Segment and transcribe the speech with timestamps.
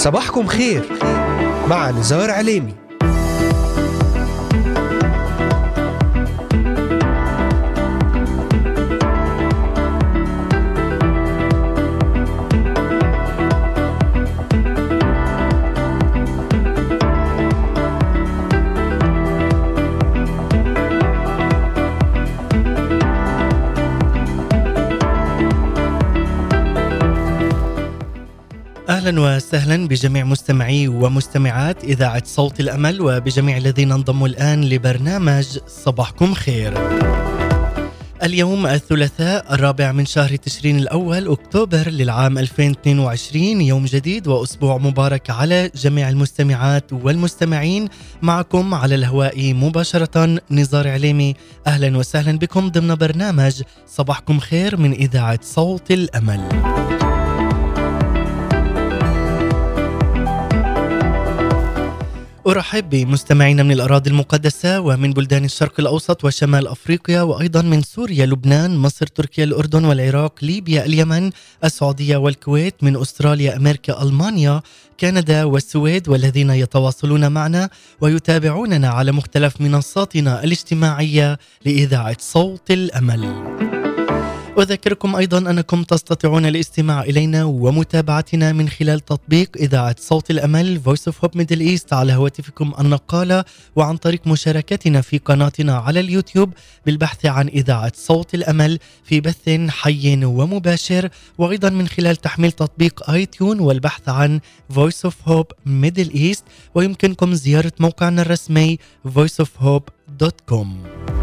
[0.00, 0.82] صباحكم خير
[1.68, 2.89] مع نزار عليمي.
[29.10, 36.74] أهلا وسهلا بجميع مستمعي ومستمعات إذاعة صوت الأمل وبجميع الذين انضموا الآن لبرنامج صباحكم خير.
[38.22, 45.70] اليوم الثلاثاء الرابع من شهر تشرين الأول أكتوبر للعام 2022 يوم جديد وأسبوع مبارك على
[45.74, 47.88] جميع المستمعات والمستمعين
[48.22, 51.34] معكم على الهواء مباشرة نزار عليمي
[51.66, 56.40] أهلا وسهلا بكم ضمن برنامج صباحكم خير من إذاعة صوت الأمل.
[62.46, 68.76] أرحب بمستمعينا من الأراضي المقدسة ومن بلدان الشرق الأوسط وشمال أفريقيا وأيضا من سوريا لبنان
[68.76, 71.30] مصر تركيا الأردن والعراق ليبيا اليمن
[71.64, 74.62] السعودية والكويت من أستراليا أمريكا ألمانيا
[75.00, 83.69] كندا والسويد والذين يتواصلون معنا ويتابعوننا على مختلف منصاتنا الاجتماعية لإذاعة صوت الأمل.
[84.60, 91.14] أذكركم أيضا أنكم تستطيعون الاستماع إلينا ومتابعتنا من خلال تطبيق إذاعة صوت الأمل Voice of
[91.14, 93.44] Hope Middle East على هواتفكم النقالة
[93.76, 96.52] وعن طريق مشاركتنا في قناتنا على اليوتيوب
[96.86, 101.08] بالبحث عن إذاعة صوت الأمل في بث حي ومباشر
[101.38, 104.40] وأيضا من خلال تحميل تطبيق آي تيون والبحث عن
[104.72, 106.42] Voice of Hope Middle East
[106.74, 111.19] ويمكنكم زيارة موقعنا الرسمي voiceofhope.com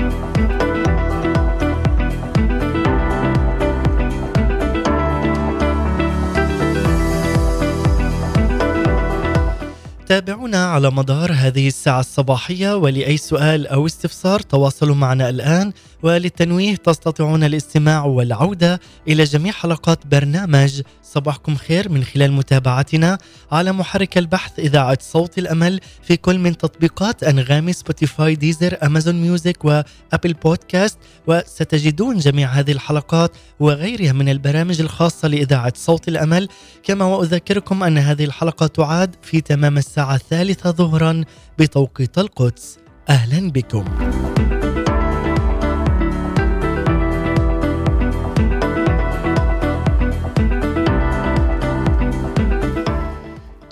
[10.08, 15.74] تابعونا على مدار هذه الساعة الصباحية ولأي سؤال أو استفسار تواصلوا معنا الآن
[16.04, 23.18] وللتنويه تستطيعون الاستماع والعودة إلى جميع حلقات برنامج صباحكم خير من خلال متابعتنا
[23.52, 29.66] على محرك البحث إذاعة صوت الأمل في كل من تطبيقات أنغامي Spotify Deezer Amazon Music
[29.66, 30.98] و Apple Podcast
[31.28, 36.48] وستجدون جميع هذه الحلقات وغيرها من البرامج الخاصة لإذاعة صوت الأمل.
[36.84, 41.24] كما وأذكركم أن هذه الحلقة تعاد في تمام الساعة الثالثة ظهرا
[41.60, 42.78] بتوقيت القدس.
[43.10, 43.86] أهلا بكم.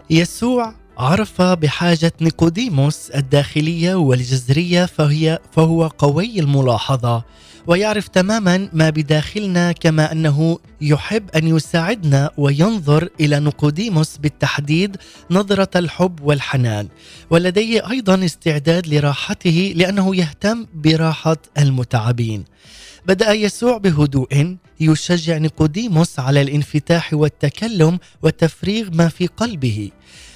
[0.09, 7.23] يسوع عرف بحاجة نيقوديموس الداخلية والجذرية فهي فهو قوي الملاحظة
[7.67, 14.97] ويعرف تماما ما بداخلنا كما أنه يحب أن يساعدنا وينظر إلى نيقوديموس بالتحديد
[15.31, 16.87] نظرة الحب والحنان
[17.29, 22.43] ولديه أيضا استعداد لراحته لأنه يهتم براحة المتعبين.
[23.07, 29.91] بدأ يسوع بهدوء يشجع نيقوديموس على الانفتاح والتكلم وتفريغ ما في قلبه.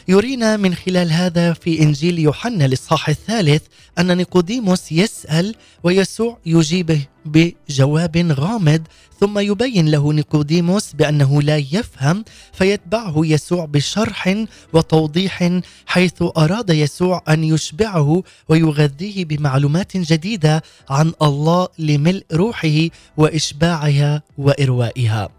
[0.07, 3.61] يرينا من خلال هذا في إنجيل يوحنا الإصحاح الثالث
[3.99, 7.01] أن نيقوديموس يسأل ويسوع يجيبه.
[7.25, 8.81] بجواب غامض
[9.19, 17.43] ثم يبين له نيقوديموس بأنه لا يفهم فيتبعه يسوع بشرح وتوضيح حيث أراد يسوع أن
[17.43, 22.87] يشبعه ويغذيه بمعلومات جديدة عن الله لملء روحه
[23.17, 25.29] وإشباعها وإروائها.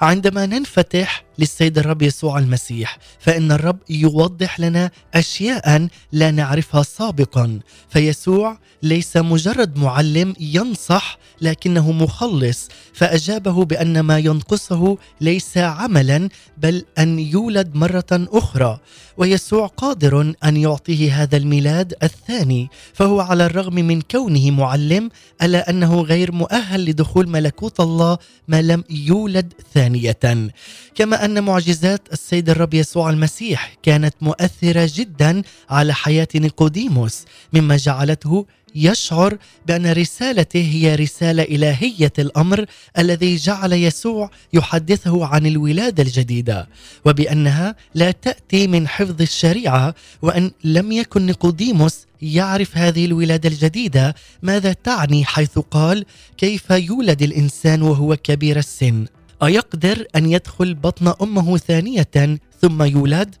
[0.00, 8.58] عندما ننفتح للسيد الرب يسوع المسيح فإن الرب يوضح لنا أشياء لا نعرفها سابقا فيسوع
[8.82, 17.74] ليس مجرد معلم ينصح لكنه مخلص فأجابه بأن ما ينقصه ليس عملا بل أن يولد
[17.74, 18.78] مرة أخرى.
[19.18, 25.10] ويسوع قادر أن يعطيه هذا الميلاد الثاني فهو على الرغم من كونه معلم
[25.42, 28.18] ألا أنه غير مؤهل لدخول ملكوت الله
[28.48, 30.50] ما لم يولد ثانية.
[30.94, 38.46] كما أن معجزات السيد الرب يسوع المسيح كانت مؤثرة جدا على حياة نيقوديموس مما جعلته
[38.76, 42.66] يشعر بأن رسالته هي رسالة إلهية الأمر
[42.98, 46.68] الذي جعل يسوع يحدثه عن الولادة الجديدة
[47.04, 54.14] وبأنها لا تأتي من حفظ الشريعة وأن لم يكن نيقوديموس يعرف هذه الولادة الجديدة.
[54.42, 56.04] ماذا تعني حيث قال
[56.36, 59.06] كيف يولد الإنسان وهو كبير السن؟
[59.42, 63.34] أيقدر أن يدخل بطن أمه ثانية ثم يولد؟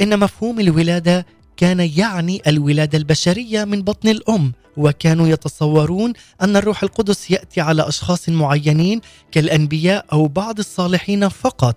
[0.00, 1.26] إن مفهوم الولادة
[1.58, 6.12] كان يعني الولادة البشرية من بطن الأم وكانوا يتصورون
[6.42, 9.00] أن الروح القدس يأتي على أشخاص معينين
[9.32, 11.76] كالأنبياء أو بعض الصالحين فقط.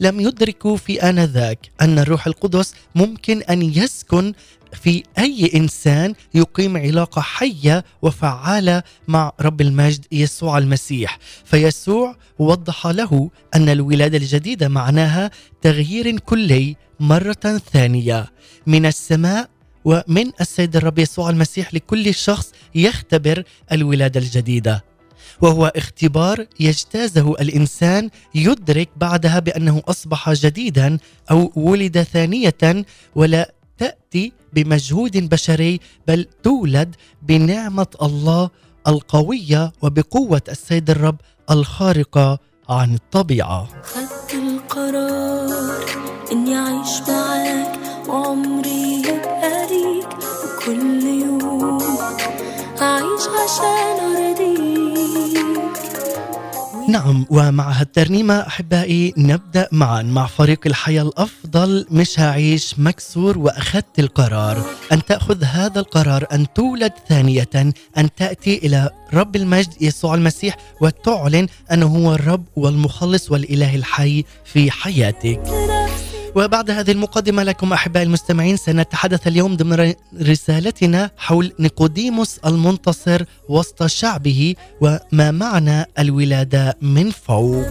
[0.00, 4.32] لم يدركوا في آنذاك أن الروح القدس ممكن أن يسكن
[4.72, 11.18] في أي إنسان يقيم علاقة حية وفعالة مع رب المجد يسوع المسيح.
[11.44, 15.30] فيسوع وضح له أن الولادة الجديدة معناها
[15.62, 18.26] تغيير كلي مرة ثانية.
[18.66, 19.50] من السماء
[19.84, 23.42] ومن السيد الرب يسوع المسيح لكل شخص يختبر
[23.72, 24.84] الولادة الجديدة.
[25.40, 30.98] وهو اختبار يجتازه الإنسان يدرك بعدها بأنه أصبح جديدا
[31.30, 38.50] أو ولد ثانية ولا تأتي بمجهود بشري بل تولد بنعمة الله
[38.88, 41.16] القوية وبقوة السيد الرب
[41.50, 42.38] الخارقة
[42.68, 43.68] عن الطبيعة.
[43.82, 46.09] خدت القرار.
[46.32, 47.78] إني اعيش معاك
[48.08, 50.08] وعمري يبقى ليك
[50.44, 51.78] وكل يوم
[52.82, 55.40] اعيش عشان أرضيك.
[56.88, 64.62] نعم ومع هالترنيمة أحبائي نبدأ معا مع فريق الحياة الأفضل مش هعيش مكسور وأخذت القرار.
[64.92, 67.48] أن تأخذ هذا القرار أن تولد ثانية
[67.98, 74.70] أن تأتي إلى رب المجد يسوع المسيح وتعلن أنه هو الرب والمخلص والإله الحي في
[74.70, 75.40] حياتك.
[76.36, 84.54] وبعد هذه المقدمة لكم أحبائي المستمعين سنتحدث اليوم ضمن رسالتنا حول نيقوديموس المنتصر وسط شعبه
[84.80, 87.66] وما معنى الولادة من فوق.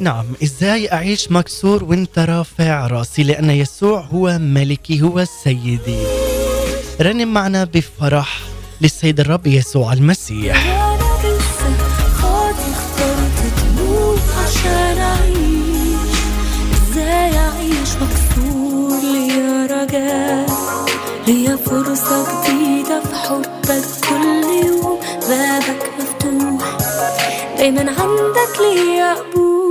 [0.00, 6.06] نعم إزاي أعيش مكسور وانت رافع راسي؟ لأن يسوع هو ملكي هو سيدي.
[7.00, 8.40] رنم معنا بفرح
[8.80, 10.66] للسيد الرب يسوع المسيح.
[14.98, 15.60] أعيش
[16.74, 17.90] إزاي اعيش
[21.26, 24.98] ليا فرصة جديدة في حبك كل يوم
[25.28, 26.78] بابك مفتوح.
[27.58, 29.69] دايما عندك ليا قبول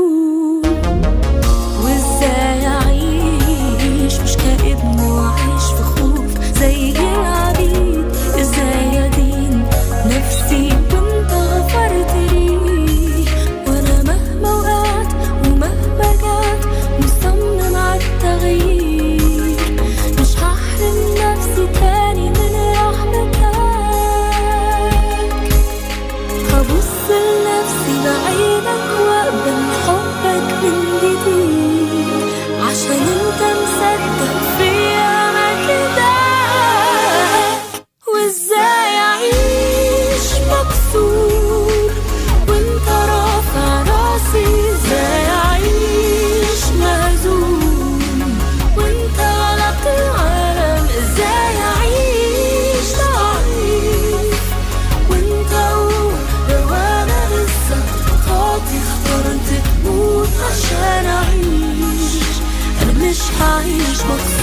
[64.05, 64.38] هعيش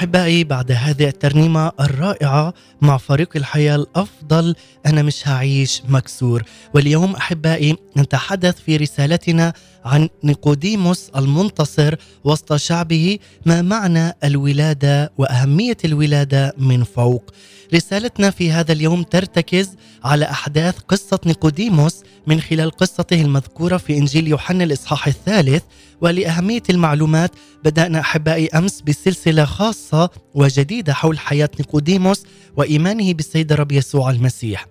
[0.00, 4.54] أحبائي بعد هذه الترنيمة الرائعة مع فريق الحياة الأفضل
[4.86, 6.42] أنا مش هعيش مكسور.
[6.74, 9.52] واليوم أحبائي نتحدث في رسالتنا
[9.84, 17.30] عن نيقوديموس المنتصر وسط شعبه ما معنى الولادة وأهمية الولادة من فوق.
[17.74, 19.70] رسالتنا في هذا اليوم ترتكز
[20.04, 25.62] على أحداث قصة نيقوديموس من خلال قصته المذكورة في إنجيل يوحنا الإصحاح الثالث
[26.00, 27.30] ولأهمية المعلومات
[27.64, 32.22] بدأنا أحبائي أمس بسلسلة خاصة وجديدة حول حياة نيقوديموس
[32.56, 34.66] وإيمانه بالسيد الرب يسوع المسيح.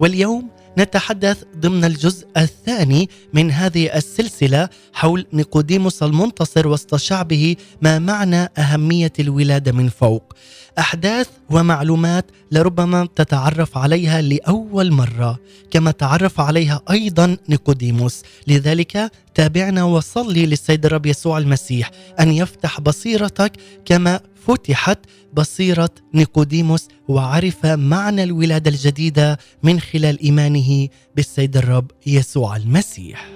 [0.00, 0.48] واليوم
[0.78, 9.12] نتحدث ضمن الجزء الثاني من هذه السلسلة حول نيقوديموس المنتصر وسط شعبه ما معنى أهمية
[9.18, 10.34] الولادة من فوق.
[10.78, 15.38] أحداث ومعلومات لربما تتعرف عليها لأول مرة
[15.70, 23.52] كما تعرف عليها أيضا نيقوديموس، لذلك تابعنا وصلي للسيد الرب يسوع المسيح أن يفتح بصيرتك
[23.84, 24.98] كما فتحت
[25.38, 33.28] بصيرة نيقوديموس وعرف معنى الولادة الجديدة من خلال إيمانه بالسيد الرب يسوع المسيح.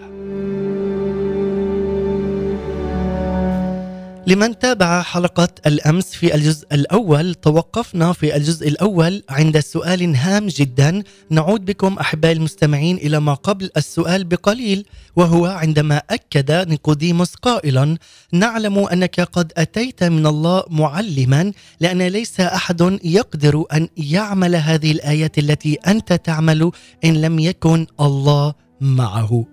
[4.26, 7.34] لمن تابع حلقة الأمس في الجزء الأول.
[7.34, 11.02] توقفنا في الجزء الأول عند سؤال هام جدا.
[11.30, 14.86] نعود بكم أحبائي المستمعين إلى ما قبل السؤال بقليل
[15.16, 17.96] وهو عندما أكد نيقوديموس قائلا
[18.32, 25.38] نعلم أنك قد أتيت من الله معلما لأن ليس أحد يقدر أن يعمل هذه الآيات
[25.38, 26.70] التي أنت تعمل
[27.04, 29.46] إن لم يكن الله معه.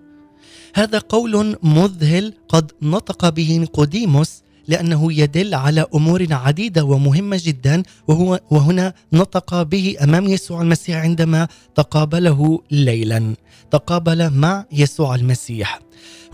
[0.74, 8.40] هذا قول مذهل قد نطق به نيقوديموس لأنه يدل على امور عديدة ومهمة جدا وهو
[8.50, 13.34] وهنا نطق به أمام يسوع المسيح عندما تقابله ليلا.
[13.70, 15.80] تقابل مع يسوع المسيح.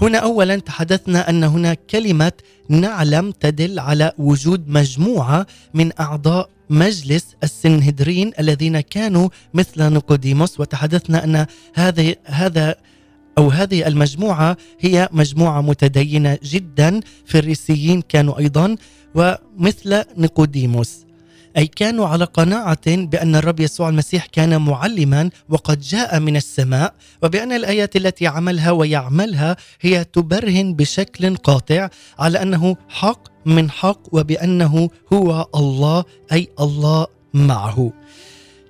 [0.02, 2.33] هنا اولا تحدثنا أن هنا كلمة
[2.69, 11.47] نعلم تدل على وجود مجموعة من أعضاء مجلس السنهدرين الذين كانوا مثل نيقوديموس وتحدثنا أن
[11.75, 12.75] هذا هذا
[13.38, 18.76] أو هذه المجموعة هي مجموعة متدينة جدا فريسيين كانوا أيضا
[19.14, 21.07] ومثل نيقوديموس.
[21.57, 27.52] أي كانوا على قناعة بأن الرب يسوع المسيح كان معلما وقد جاء من السماء وبأن
[27.52, 31.88] الآيات التي عملها ويعملها هي تبرهن بشكل قاطع
[32.19, 37.93] على أنه حق من حق وبأنه هو الله أي الله معه.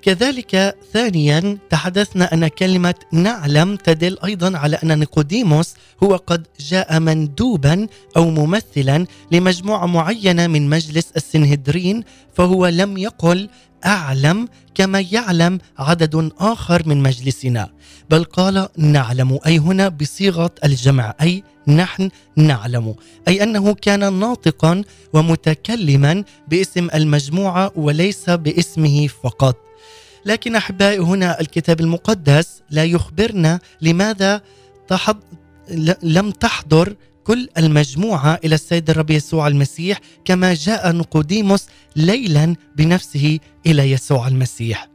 [0.06, 7.86] كذلك ثانيا تحدثنا أن كلمة نعلم تدل أيضا على أن نيقوديموس هو قد جاء مندوبا
[8.16, 13.48] أو ممثلا لمجموعة معينة من مجلس السنهدرين فهو لم يقل
[13.86, 17.68] أعلم كما يعلم عدد آخر من مجلسنا
[18.10, 19.38] بل قال نعلم.
[19.46, 22.94] أي هنا بصيغة الجمع أي نحن نعلم
[23.28, 24.82] أي أنه كان ناطقا
[25.12, 29.66] ومتكلما باسم المجموعة وليس باسمه فقط.
[30.26, 34.40] لكن أحبائي هنا الكتاب المقدس لا يخبرنا لماذا
[34.88, 35.16] تحض
[36.02, 41.66] لم تحضر كل المجموعة إلى السيد الرب يسوع المسيح كما جاء نقوديموس
[41.96, 44.88] ليلا بنفسه إلى يسوع المسيح.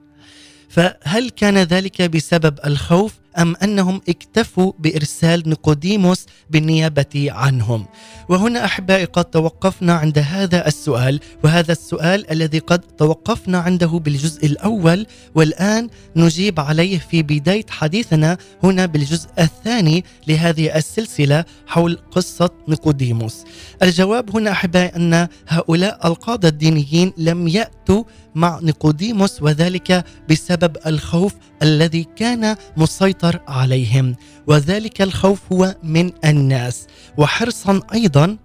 [0.69, 7.85] فهل كان ذلك بسبب الخوف أم أنهم اكتفوا بإرسال نيقوديموس بالنيابة عنهم.
[8.29, 15.05] وهنا أحبائي قد توقفنا عند هذا السؤال وهذا السؤال الذي قد توقفنا عنده بالجزء الأول
[15.35, 23.43] والآن نجيب عليه في بداية حديثنا هنا بالجزء الثاني لهذه السلسلة حول قصة نيقوديموس
[23.83, 28.03] الجواب هنا أحبائي أن هؤلاء القادة الدينيين لم يأتوا
[28.35, 31.33] مع نيقوديموس وذلك بسبب الخوف
[31.63, 34.15] الذي كان مسيطر عليهم
[34.47, 36.87] وذلك الخوف هو من الناس.
[37.17, 38.37] وحرصا أيضا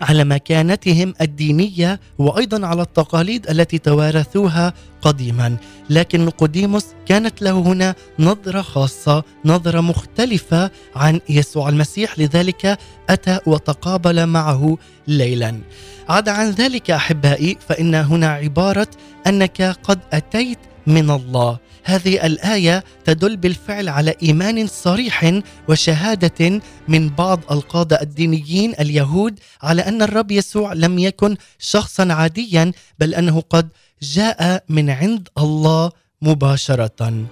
[0.00, 4.72] على مكانتهم الدينية وأيضا على التقاليد التي توارثوها
[5.02, 5.56] قديما.
[5.90, 12.18] لكن نقوديموس كانت له هنا نظرة خاصة نظرة مختلفة عن يسوع المسيح.
[12.18, 12.78] لذلك
[13.10, 15.60] أتى وتقابل معه ليلا.
[16.08, 18.88] عدا عن ذلك أحبائي فإن هنا عبارة
[19.26, 21.58] أنك قد أتيت من الله.
[21.88, 30.02] هذه الآية تدل بالفعل على إيمان صريح وشهادة من بعض القاده الدينيين اليهود على أن
[30.02, 33.68] الرب يسوع لم يكن شخصا عاديا بل أنه قد
[34.02, 35.90] جاء من عند الله
[36.22, 37.24] مباشرة.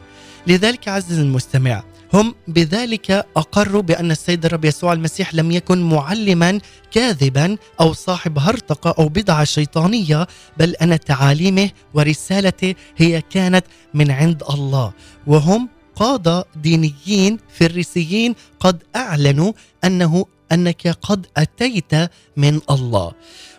[0.46, 1.82] لذلك عزيزي المستمع
[2.16, 8.94] هم بذلك أقروا بأن السيد الرب يسوع المسيح لم يكن معلما كاذبا أو صاحب هرطقه
[8.98, 14.92] أو بدعة شيطانية بل أن تعاليمه ورسالته هي كانت من عند الله.
[15.26, 19.52] وهم قاده دينيين فريسيين قد أعلنوا
[19.84, 21.92] أنه أنك قد أتيت
[22.36, 23.12] من الله.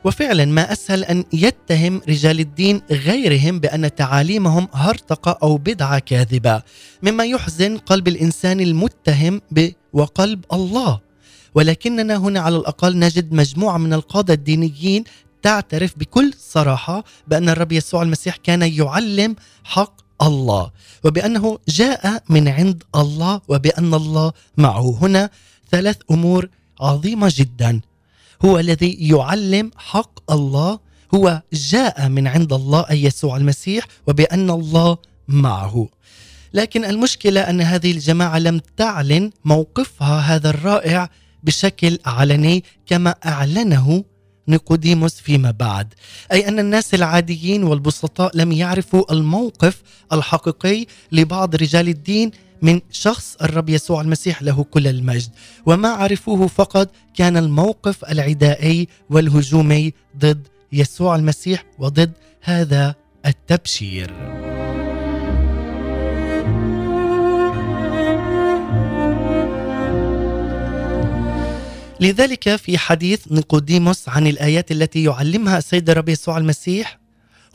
[0.08, 6.62] وفعلا ما أسهل أن يتهم رجال الدين غيرهم بأن تعاليمهم هرطقة أو بدعة كاذبة
[7.04, 9.42] مما يحزن قلب الإنسان المتهم
[9.94, 11.00] وقلب الله.
[11.56, 15.04] ولكننا هنا على الأقل نجد مجموعة من القادة الدينيين
[15.42, 20.72] تعترف بكل صراحة بأن الرب يسوع المسيح كان يعلم حق الله
[21.04, 24.98] وبأنه جاء من عند الله وبأن الله معه.
[25.02, 25.30] هنا
[25.72, 26.50] ثلاث أمور
[26.82, 27.82] عظيمة جدا.
[28.46, 30.80] هو الذي يعلم حق الله.
[31.16, 35.88] هو جاء من عند الله أي يسوع المسيح وبأن الله معه.
[36.54, 41.10] لكن المشكلة أن هذه الجماعة لم تعلن موقفها هذا الرائع
[41.44, 44.04] بشكل علني كما أعلنه
[44.48, 45.94] نيقوديموس فيما بعد.
[46.32, 49.82] أي أن الناس العاديين والبسطاء لم يعرفوا الموقف
[50.14, 55.30] الحقيقي لبعض رجال الدين من شخص الرب يسوع المسيح له كل المجد.
[55.66, 62.12] وما عرفوه فقط كان الموقف العدائي والهجومي ضد يسوع المسيح وضد
[62.42, 62.96] هذا
[63.26, 64.14] التبشير.
[72.00, 77.00] لذلك في حديث نيقوديموس عن الآيات التي يعلمها السيد الرب يسوع المسيح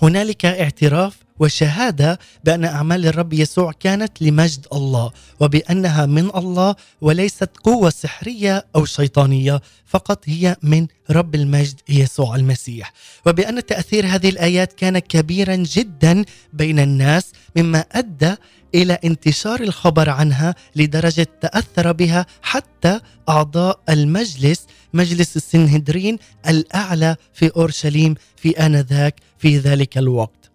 [0.02, 7.90] هنالك اعتراف وشهادة بأن أعمال الرب يسوع كانت لمجد الله وبأنها من الله وليست قوة
[7.90, 12.92] سحرية أو شيطانية فقط هي من رب المجد يسوع المسيح.
[13.26, 18.34] وبأن تأثير هذه الآيات كان كبيرا جدا بين الناس مما أدى
[18.74, 26.18] إلى انتشار الخبر عنها لدرجة تأثر بها حتى أعضاء المجلس مجلس السنهدرين
[26.48, 30.50] الأعلى في أورشليم في آنذاك في ذلك الوقت.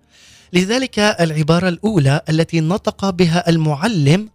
[0.54, 4.30] لذلك العبارة الأولى التي نطق بها المعلم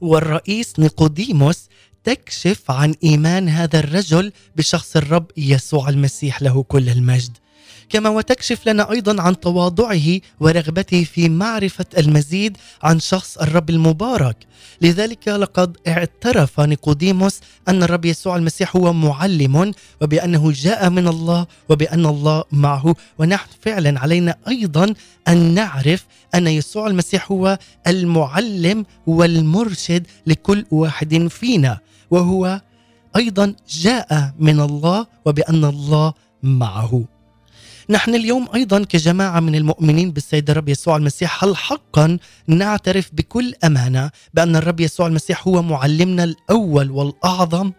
[0.00, 1.68] والرئيس نيقوديموس
[2.04, 7.36] تكشف عن إيمان هذا الرجل بشخص الرب يسوع المسيح له كل المجد.
[7.88, 14.36] كما وتكشف لنا أيضا عن تواضعه ورغبته في معرفة المزيد عن شخص الرب المبارك.
[14.80, 22.06] لذلك لقد اعترف نيقوديموس أن الرب يسوع المسيح هو معلم وبأنه جاء من الله وبأن
[22.06, 22.94] الله معه.
[23.18, 24.94] ونحن فعلا علينا أيضا
[25.28, 31.78] أن نعرف أن يسوع المسيح هو المعلم والمرشد لكل واحد فينا.
[32.10, 32.60] وهو
[33.16, 37.17] أيضا جاء من الله وبأن الله معه.
[37.90, 44.10] نحن اليوم أيضا كجماعة من المؤمنين بالسيد الرب يسوع المسيح هل حقا نعترف بكل أمانة
[44.34, 47.72] بأن الرب يسوع المسيح هو معلمنا الأول والأعظم؟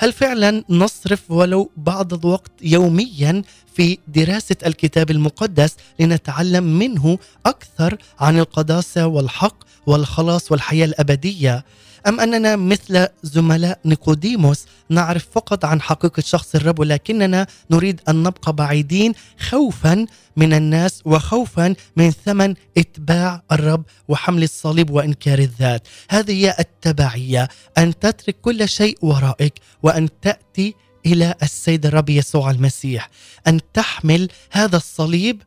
[0.00, 3.42] هل فعلا نصرف ولو بعض الوقت يوميا
[3.74, 11.64] في دراسة الكتاب المقدس لنتعلم منه أكثر عن القداسة والحق والخلاص والحياة الأبدية؟
[12.06, 18.52] أم أننا مثل زملاء نيقوديموس نعرف فقط عن حقيقة شخص الرب ولكننا نريد أن نبقى
[18.52, 25.88] بعيدين خوفا من الناس وخوفا من ثمن إتباع الرب وحمل الصليب وإنكار الذات.
[26.10, 30.74] هذه هي التبعية أن تترك كل شيء ورائك وأن تأتي
[31.06, 33.10] إلى السيد الرب يسوع المسيح
[33.46, 35.42] أن تحمل هذا الصليب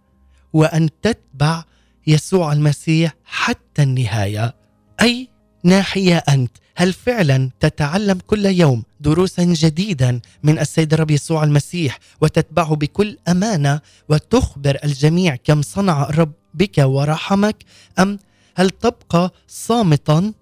[0.53, 1.63] وأن تتبع
[2.07, 4.55] يسوع المسيح حتى النهاية.
[5.01, 5.34] أي
[5.65, 6.51] ناحية أنت.
[6.77, 13.81] هل فعلا تتعلم كل يوم دروسا جديدا من السيد الرب يسوع المسيح وتتبعه بكل أمانة
[14.09, 17.55] وتخبر الجميع كم صنع الرب بك ورحمك؟
[17.99, 18.19] أم
[18.55, 20.33] هل تبقى صامتا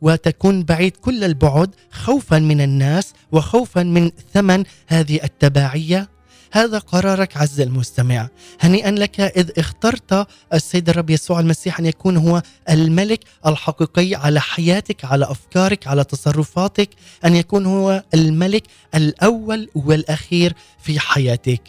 [0.00, 6.08] وتكون بعيد كل البعد خوفا من الناس وخوفا من ثمن هذه التبعية؟
[6.56, 8.28] هذا قرارك عز المستمع.
[8.60, 15.04] هنيئا لك إذ اخترت السيد الرب يسوع المسيح أن يكون هو الملك الحقيقي على حياتك
[15.04, 16.90] على أفكارك على تصرفاتك
[17.24, 18.62] أن يكون هو الملك
[18.94, 21.62] الأول والأخير في حياتك.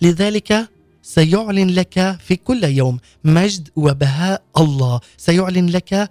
[0.00, 0.68] لذلك
[1.02, 5.00] سيعلن لك في كل يوم مجد وبهاء الله.
[5.16, 6.10] سيعلن لك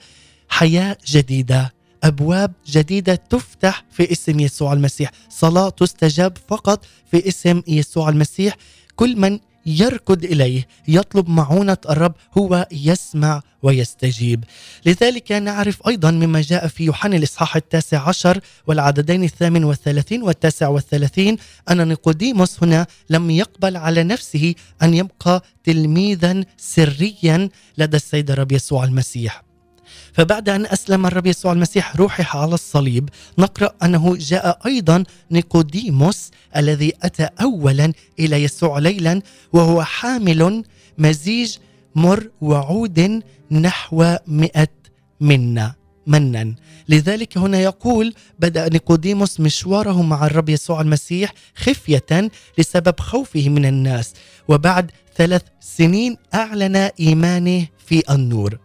[0.50, 1.74] حياة جديدة.
[2.04, 5.12] أبواب جديدة تفتح في اسم يسوع المسيح.
[5.30, 8.56] صلاة تستجاب فقط في اسم يسوع المسيح.
[8.96, 14.44] كل من يركض إليه يطلب معونة الرب هو يسمع ويستجيب.
[14.86, 21.38] لذلك نعرف أيضا مما جاء في يوحنا الإصحاح التاسع عشر والعددين الثامن والثلاثين والتاسع والثلاثين.
[21.70, 28.84] أن نيقوديموس هنا لم يقبل على نفسه أن يبقى تلميذا سريا لدى السيد الرب يسوع
[28.84, 29.51] المسيح.
[30.14, 36.94] فبعد أن أسلم الرب يسوع المسيح روحه على الصليب نقرأ أنه جاء أيضا نيقوديموس الذي
[37.04, 39.22] أتى أولا إلى يسوع ليلا
[39.54, 40.64] وهو حامل
[40.98, 41.58] مزيج
[41.96, 43.22] مر وعود
[43.52, 44.68] نحو مئة
[45.22, 46.56] منا منا.
[46.90, 54.14] لذلك هنا يقول بدأ نيقوديموس مشواره مع الرب يسوع المسيح خفية لسبب خوفه من الناس
[54.48, 58.58] وبعد ثلاث سنين أعلن إيمانه في النور.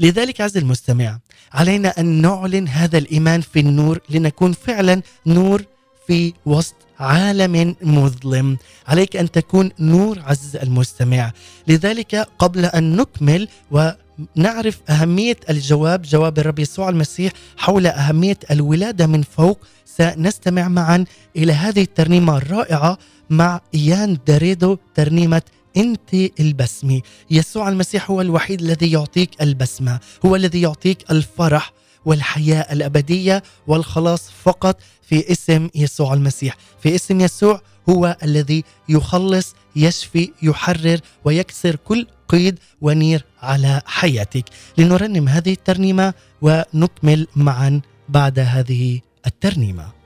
[0.00, 1.18] لذلك عز المستمع
[1.52, 5.64] علينا أن نعلن هذا الإيمان في النور لنكون فعلا نور
[6.06, 8.56] في وسط عالم مظلم.
[8.88, 11.32] عليك أن تكون نور عز المستمع.
[11.68, 19.22] لذلك قبل أن نكمل ونعرف أهمية الجواب جواب الرب يسوع المسيح حول أهمية الولادة من
[19.22, 21.04] فوق سنستمع معا
[21.36, 22.98] إلى هذه الترنيمة الرائعة
[23.30, 25.42] مع إيان داريدو ترنيمة
[25.76, 27.00] أنت البسمة.
[27.30, 31.72] يسوع المسيح هو الوحيد الذي يعطيك البسمة هو الذي يعطيك الفرح
[32.04, 36.56] والحياة الأبدية والخلاص فقط في اسم يسوع المسيح.
[36.82, 44.44] في اسم يسوع هو الذي يخلص يشفي يحرر ويكسر كل قيد ونير على حياتك.
[44.78, 49.99] لنرنم هذه الترنيمة ونكمل معا بعد هذه الترنيمة.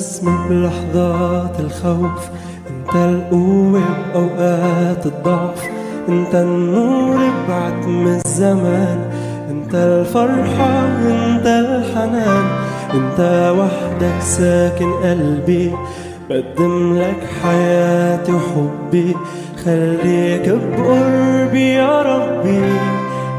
[0.00, 2.28] البسمة بلحظات الخوف.
[2.70, 3.82] انت القوة
[4.12, 5.68] بأوقات الضعف.
[6.08, 8.98] انت النور بعتم الزمان.
[9.50, 12.44] انت الفرحة انت الحنان.
[12.94, 15.72] انت وحدك ساكن قلبي.
[16.30, 19.16] بقدم لك حياتي وحبي.
[19.64, 22.62] خليك بقربي يا ربي.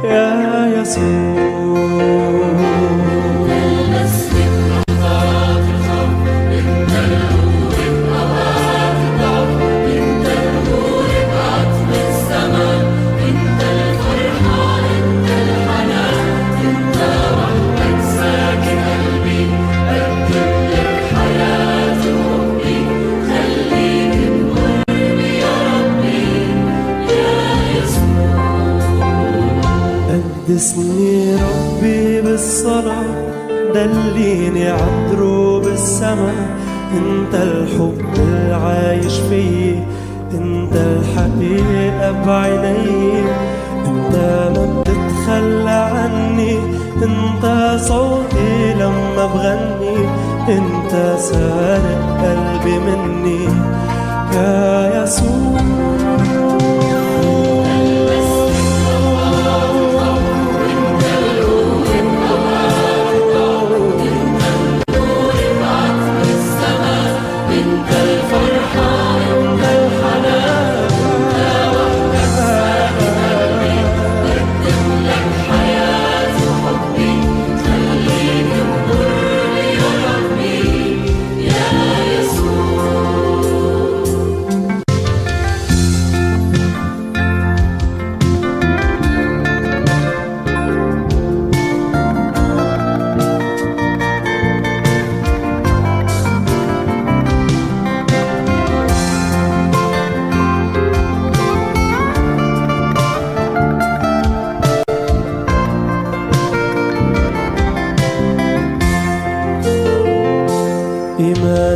[0.04, 1.51] يا يسوع.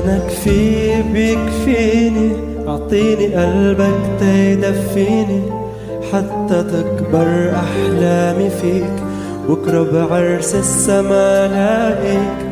[0.05, 2.31] إيمانك فيه بيكفيني
[2.67, 5.41] أعطيني قلبك تيدفيني
[6.13, 8.93] حتى تكبر أحلامي فيك
[9.49, 12.45] بكرة بعرس السما لاقيك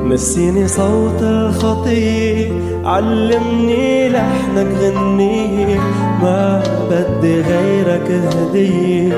[0.00, 2.48] نسيني صوت الخطية
[2.84, 5.76] علمني لحنك غني
[6.22, 9.14] ما بدي غيرك هدية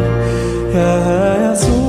[0.75, 1.84] يا يسوع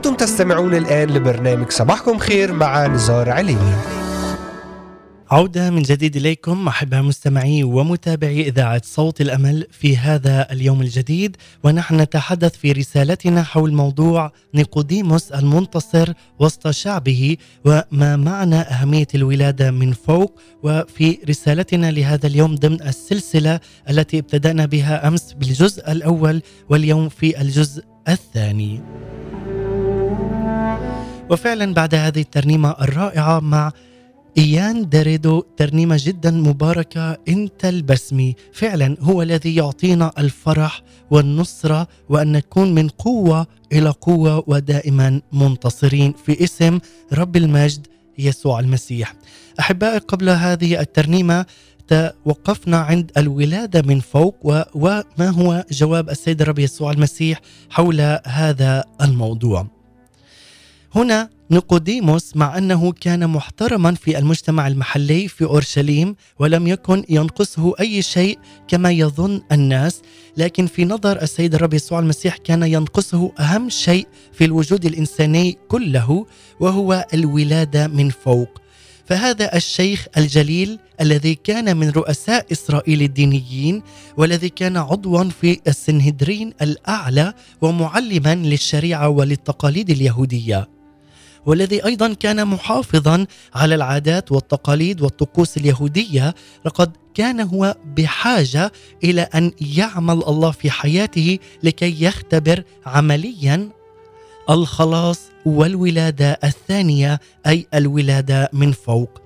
[0.00, 3.72] أنتم تستمعون الآن لبرنامج صباحكم خير مع نزار عليني
[5.30, 12.00] عودة من جديد إليكم أحباء مستمعي ومتابعي إذاعة صوت الأمل في هذا اليوم الجديد ونحن
[12.00, 20.40] نتحدث في رسالتنا حول موضوع نيقوديموس المنتصر وسط شعبه وما معنى أهمية الولادة من فوق
[20.62, 23.60] وفي رسالتنا لهذا اليوم ضمن السلسلة
[23.90, 28.80] التي ابتدأنا بها أمس بالجزء الأول واليوم في الجزء الثاني.
[31.30, 33.72] وفعلا بعد هذه الترنيمة الرائعة مع
[34.38, 38.34] إيان داريدو ترنيمة جدا مباركة أنت البسمي.
[38.52, 46.44] فعلا هو الذي يعطينا الفرح والنصرة وأن نكون من قوة إلى قوة ودائما منتصرين في
[46.44, 46.78] اسم
[47.12, 47.86] رب المجد
[48.18, 49.14] يسوع المسيح.
[49.60, 51.46] أحبائي قبل هذه الترنيمة
[51.88, 54.36] توقفنا عند الولادة من فوق
[54.74, 57.40] وما هو جواب السيد الرب يسوع المسيح
[57.70, 59.79] حول هذا الموضوع؟
[60.94, 68.02] هنا نيقوديموس مع أنه كان محترما في المجتمع المحلي في أورشليم ولم يكن ينقصه أي
[68.02, 70.02] شيء كما يظن الناس
[70.36, 76.26] لكن في نظر السيد الرب يسوع المسيح كان ينقصه أهم شيء في الوجود الإنساني كله
[76.60, 78.60] وهو الولادة من فوق.
[79.06, 83.82] فهذا الشيخ الجليل الذي كان من رؤساء إسرائيل الدينيين
[84.16, 90.79] والذي كان عضوا في السنهدرين الأعلى ومعلما للشريعة وللتقاليد اليهودية.
[91.46, 98.72] والذي أيضا كان محافظا على العادات والتقاليد والطقوس اليهودية لقد كان هو بحاجة
[99.04, 103.68] إلى أن يعمل الله في حياته لكي يختبر عمليا
[104.50, 109.20] الخلاص والولادة الثانية أي الولادة من فوق.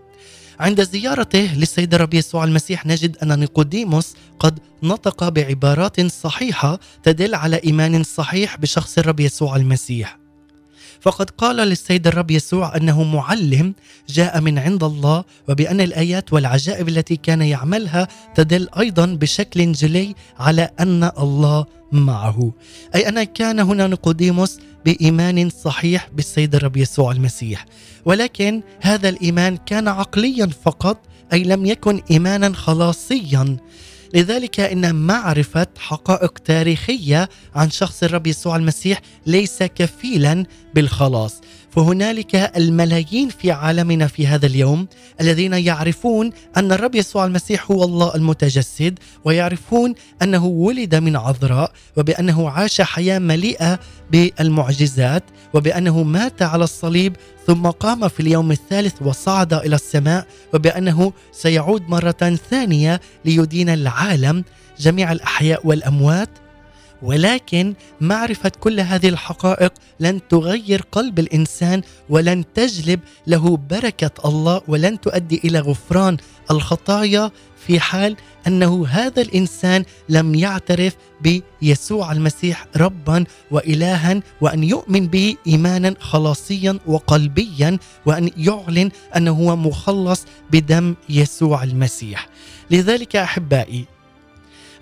[0.60, 7.56] عند زيارته للسيد الرب يسوع المسيح نجد أن نيقوديموس قد نطق بعبارات صحيحة تدل على
[7.56, 10.23] إيمان صحيح بشخص الرب يسوع المسيح.
[11.04, 13.74] فقد قال للسيد الرب يسوع أنه معلم
[14.08, 20.70] جاء من عند الله وبأن الآيات والعجائب التي كان يعملها تدل أيضا بشكل جلي على
[20.80, 22.52] أن الله معه.
[22.94, 27.66] أي أن كان هنا نيقوديموس بإيمان صحيح بالسيد الرب يسوع المسيح.
[28.04, 30.98] ولكن هذا الإيمان كان عقليا فقط
[31.32, 33.56] أي لم يكن ايمانا خلاصيا.
[34.14, 41.40] لذلك إن معرفة حقائق تاريخية عن شخص الرب يسوع المسيح ليس كفيلا بالخلاص.
[41.74, 44.86] فهنالك الملايين في عالمنا في هذا اليوم
[45.20, 52.50] الذين يعرفون أن الرب يسوع المسيح هو الله المتجسد ويعرفون أنه ولد من عذراء وبأنه
[52.50, 53.78] عاش حياة مليئة
[54.12, 61.88] بالمعجزات وبأنه مات على الصليب ثم قام في اليوم الثالث وصعد إلى السماء وبأنه سيعود
[61.88, 64.44] مرة ثانية ليدين العالم.
[64.78, 66.28] جميع الأحياء والأموات
[67.02, 75.00] ولكن معرفة كل هذه الحقائق لن تغير قلب الإنسان ولن تجلب له بركة الله ولن
[75.00, 76.16] تؤدي إلى غفران
[76.50, 77.30] الخطايا
[77.66, 85.94] في حال أنه هذا الإنسان لم يعترف بيسوع المسيح ربا والها وأن يؤمن به ايمانا
[86.00, 92.28] خلاصيا وقلبيا وأن يعلن أنه هو مخلص بدم يسوع المسيح.
[92.70, 93.84] لذلك أحبائي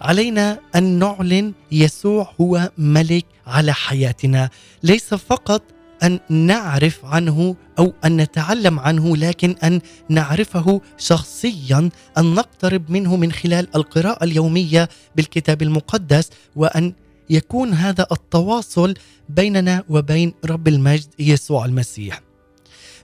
[0.03, 4.51] علينا أن نعلن يسوع هو ملك على حياتنا.
[4.83, 5.63] ليس فقط
[6.03, 13.33] أن نعرف عنه أو أن نتعلم عنه لكن أن نعرفه شخصيا أن نقترب منه من
[13.33, 16.93] خلال القراءة اليومية بالكتاب المقدس وأن
[17.31, 18.95] يكون هذا التواصل
[19.29, 22.21] بيننا وبين رب المجد يسوع المسيح.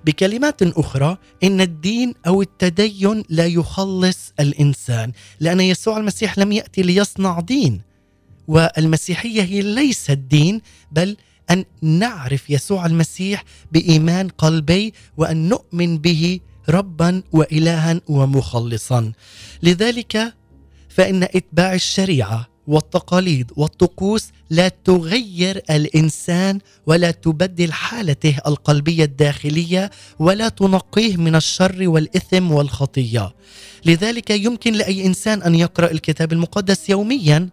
[0.05, 7.41] بكلمات أخرى إن الدين أو التدين لا يخلص الإنسان لأن يسوع المسيح لم يأتي ليصنع
[7.41, 7.81] دين.
[8.49, 10.61] والمسيحية هي ليست دين
[10.93, 11.17] بل
[11.51, 19.13] أن نعرف يسوع المسيح بإيمان قلبي وأن نؤمن به ربا والها ومخلصا.
[19.63, 20.35] لذلك
[20.89, 31.17] فإن إتباع الشريعة والتقاليد والطقوس لا تغير الإنسان ولا تبدل حالته القلبية الداخلية ولا تنقيه
[31.17, 33.35] من الشر والإثم والخطية.
[33.85, 37.49] لذلك يمكن لأي إنسان أن يقرأ الكتاب المقدس يوميا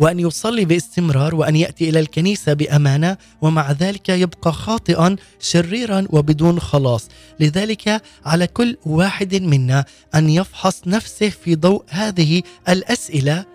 [0.00, 7.08] وأن يصلي باستمرار وأن يأتي إلى الكنيسة بأمانة ومع ذلك يبقى خاطئا شريرا وبدون خلاص.
[7.40, 9.84] لذلك على كل واحد منا
[10.14, 13.51] أن يفحص نفسه في ضوء هذه الأسئلة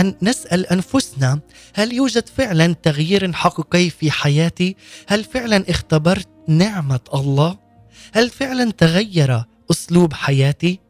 [0.00, 1.40] أن نسأل أنفسنا
[1.74, 4.76] هل يوجد فعلا تغيير حقيقي في حياتي؟
[5.08, 7.58] هل فعلا اختبرت نعمة الله؟
[8.12, 10.80] هل فعلا تغير أسلوب حياتي؟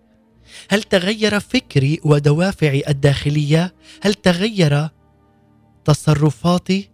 [0.71, 4.89] هل تغير فكري ودوافعي الداخلية؟ هل تغير
[5.85, 6.91] تصرفاتي؟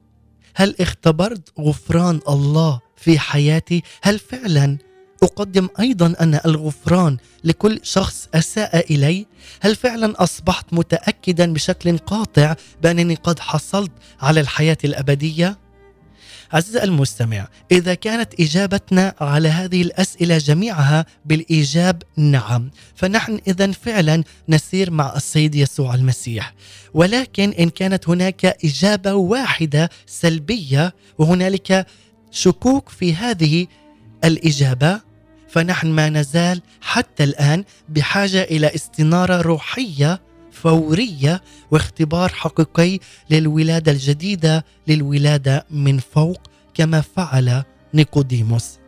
[0.55, 4.79] هل اختبرت غفران الله في حياتي؟ هل فعلا
[5.23, 9.27] أقدم أيضا أنا الغفران لكل شخص أساء إلي.
[9.61, 15.59] هل فعلا أصبحت متاكدا بشكل قاطع بأنني قد حصلت على الحياة الأبدية؟
[16.53, 22.71] عزيزي المستمع إذا كانت إجابتنا على هذه الأسئلة جميعها بالإيجاب نعم.
[22.95, 26.55] فنحن اذا فعلا نسير مع السيد يسوع المسيح.
[26.95, 31.87] ولكن إن كانت هناك إجابة واحدة سلبية وهنالك
[32.31, 33.67] شكوك في هذه
[34.25, 35.06] الإجابة
[35.57, 40.21] فنحن ما نزال حتى الآن بحاجة إلى استنارة روحية
[40.53, 42.99] فورية واختبار حقيقي
[43.31, 46.41] للولادة الجديدة للولادة من فوق
[46.75, 47.63] كما فعل
[47.95, 48.79] نيقوديموس.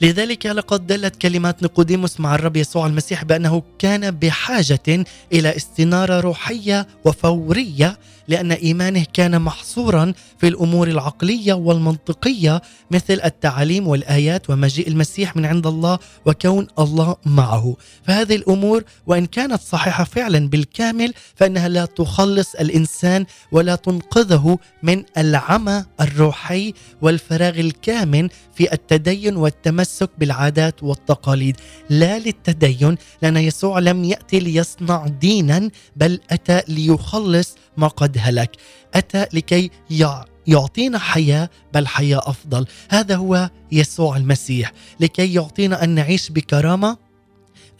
[0.00, 6.86] لذلك لقد دلت كلمات نيقوديموس مع الرب يسوع المسيح بأنه كان بحاجة إلى استنارة روحية
[7.04, 15.46] وفورية لأن إيمانه كان محصورا في الأمور العقلية والمنطقية مثل التعاليم والآيات ومجيء المسيح من
[15.46, 17.76] عند الله وكون الله معه.
[18.02, 25.84] فهذه الأمور وإن كانت صحيحة فعلا بالكامل فإنها لا تخلص الإنسان ولا تنقذه من العمى
[26.00, 31.56] الروحي والفراغ الكامن في التدين والتمسك بالعادات والتقاليد.
[31.90, 38.56] لا للتدين لأن يسوع لم يأتي ليصنع دينا بل أتى ليخلص ما قد هلك.
[38.94, 42.66] أتى لكي يع يعطينا حياة بل حياة أفضل.
[42.90, 44.72] هذا هو يسوع المسيح.
[45.00, 46.96] لكي يعطينا أن نعيش بكرامة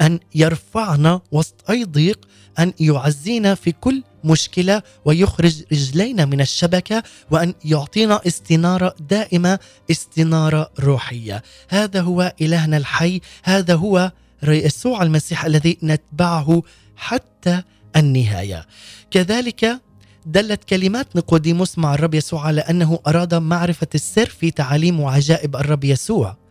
[0.01, 2.29] أن يرفعنا وسط أي ضيق
[2.59, 9.59] أن يعزينا في كل مشكلة ويخرج رجلينا من الشبكة وأن يعطينا استنارة دائمة
[9.91, 11.43] استنارة روحية.
[11.69, 13.21] هذا هو إلهنا الحي.
[13.43, 16.63] هذا هو يسوع المسيح الذي نتبعه
[16.97, 17.63] حتى
[17.97, 18.67] النهاية.
[19.11, 19.81] كذلك
[20.27, 25.85] دلت كلمات نيقوديموس مع الرب يسوع على أنه أراد معرفة السر في تعاليم وعجائب الرب
[25.85, 26.42] يسوع.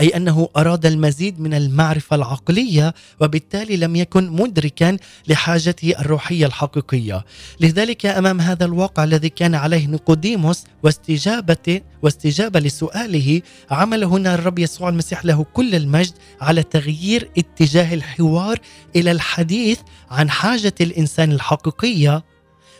[0.00, 4.96] أي أنه أراد المزيد من المعرفة العقلية وبالتالي لم يكن مدركا
[5.28, 7.24] لحاجته الروحية الحقيقية.
[7.60, 14.88] لذلك أمام هذا الواقع الذي كان عليه نيقوديموس واستجابته واستجابة لسؤاله عمل هنا الرب يسوع
[14.88, 18.58] المسيح له كل المجد على تغيير اتجاه الحوار
[18.96, 19.78] إلى الحديث
[20.10, 22.24] عن حاجة الإنسان الحقيقية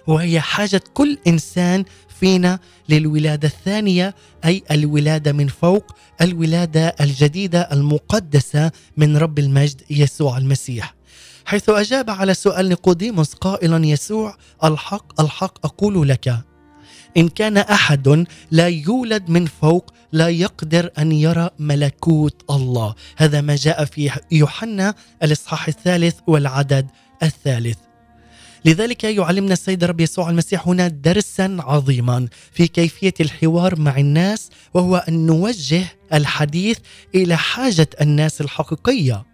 [0.07, 1.85] وهي حاجة كل إنسان
[2.21, 10.95] فينا للولادة الثانية أي الولادة من فوق الولادة الجديدة المقدسة من رب المجد يسوع المسيح.
[11.45, 16.45] حيث أجاب على سؤال نيقوديموس قائلا يسوع الحق الحق أقول لك
[17.17, 22.95] إن كان أحد لا يولد من فوق لا يقدر أن يرى ملكوت الله.
[23.17, 26.87] هذا ما جاء في يوحنا الإصحاح الثالث والعدد
[27.23, 27.79] الثالث.
[28.65, 34.97] لذلك يعلمنا السيد الرب يسوع المسيح هنا درسا عظيما في كيفية الحوار مع الناس وهو
[34.97, 36.79] أن نوجه الحديث
[37.15, 39.25] إلى حاجة الناس الحقيقية.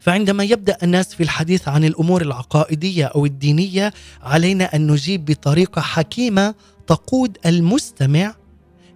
[0.00, 6.54] فعندما يبدأ الناس في الحديث عن الأمور العقائدية أو الدينية علينا أن نجيب بطريقة حكيمة
[6.86, 8.34] تقود المستمع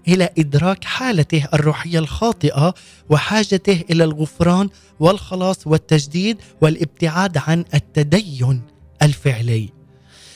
[0.08, 2.74] إلى إدراك حالته الروحية الخاطئة
[3.10, 4.68] وحاجته إلى الغفران
[5.00, 8.62] والخلاص والتجديد والابتعاد عن التدين.
[9.02, 9.80] الفعلي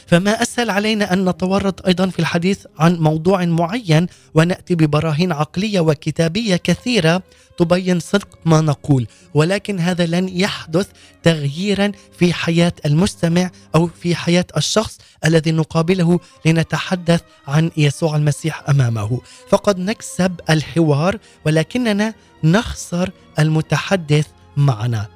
[0.06, 6.56] فما أسهل علينا أن نتورط أيضا في الحديث عن موضوع معين ونأتي ببراهين عقلية وكتابية
[6.56, 7.22] كثيرة
[7.58, 10.88] تبين صدق ما نقول ولكن هذا لن يحدث
[11.22, 19.20] تغييرا في حياة المستمع أو في حياة الشخص الذي نقابله لنتحدث عن يسوع المسيح أمامه.
[19.50, 25.06] فقد نكسب الحوار ولكننا نخسر المتحدث معنا.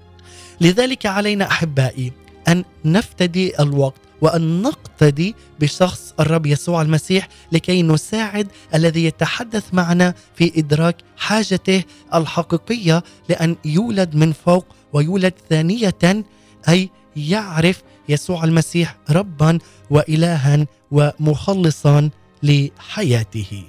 [0.60, 2.12] لذلك علينا أحبائي
[2.48, 10.52] أن نفتدي الوقت وأن نقتدي بشخص الرب يسوع المسيح لكي نساعد الذي يتحدث معنا في
[10.56, 11.84] إدراك حاجته
[12.14, 16.24] الحقيقية لأن يولد من فوق ويولد ثانية
[16.68, 19.58] أي يعرف يسوع المسيح ربا
[19.90, 22.10] والها ومخلصا
[22.42, 23.64] لحياته.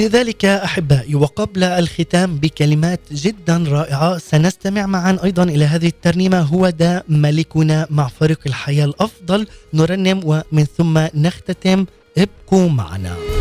[0.00, 6.40] لذلك أحبائي وقبل الختام بكلمات جدا رائعة سنستمع معا أيضا إلى هذه الترنيمة.
[6.40, 9.46] هو ده ملكنا مع فريق الحياة الأفضل.
[9.74, 11.86] نرنم ومن ثم نختتم.
[12.18, 13.39] ابقوا معنا.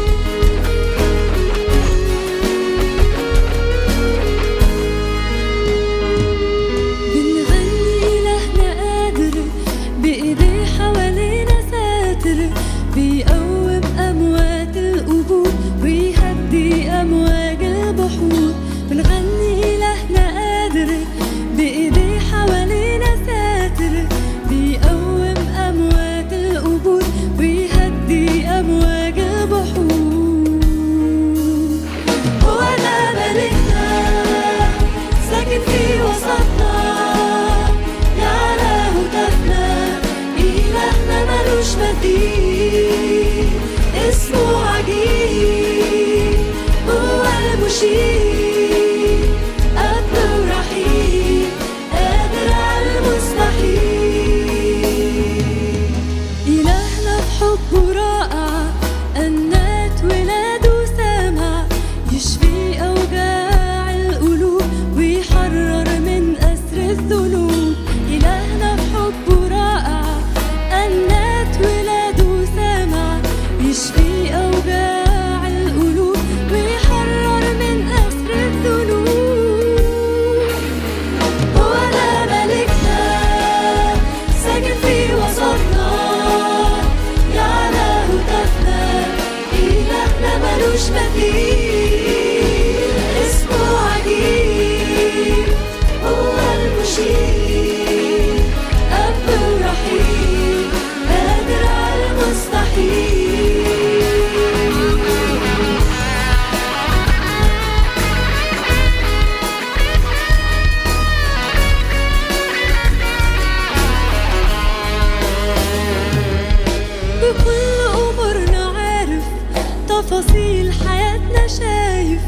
[120.71, 122.21] حياتنا شايف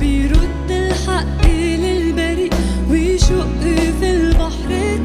[0.00, 2.50] بيرد الحق للبريء
[2.90, 3.60] ويشق
[4.00, 4.97] في البحر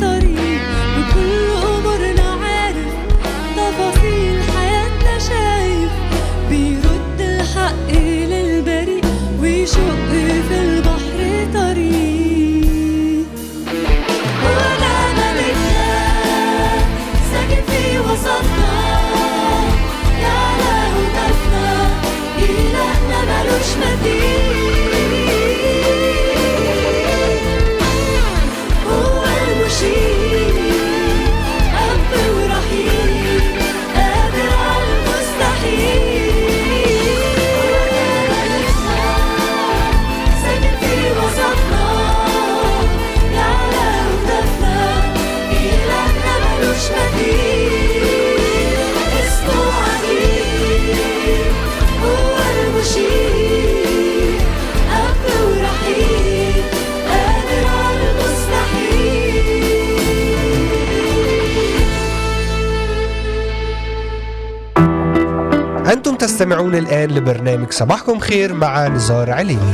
[66.23, 69.73] تستمعون الآن لبرنامج صباحكم خير مع نزار عليمي